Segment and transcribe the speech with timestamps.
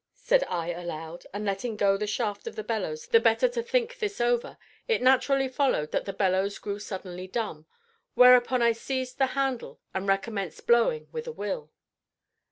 [0.15, 3.99] said I aloud, and, letting go the shaft of the bellows the better to think
[3.99, 7.67] this over, it naturally followed that the bellows grew suddenly dumb,
[8.15, 11.69] whereupon I seized the handle and recommenced blowing with a will.